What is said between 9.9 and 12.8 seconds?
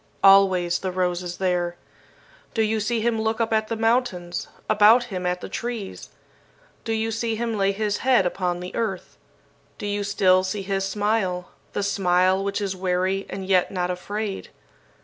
still see his smile, the smile which is